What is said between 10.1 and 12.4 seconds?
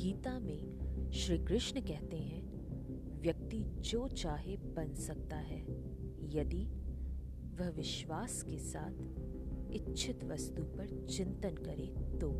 वस्तु पर चिंतन करे तो।